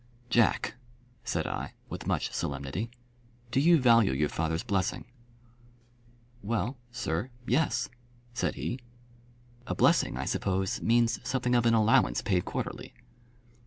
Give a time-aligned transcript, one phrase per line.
[0.31, 0.77] "Jack,"
[1.23, 2.89] said I, with much solemnity,
[3.51, 5.05] "do you value your father's blessing?"
[6.41, 7.87] "Well; sir, yes,"
[8.33, 8.79] said he.
[9.67, 12.95] "A blessing, I suppose, means something of an allowance paid quarterly."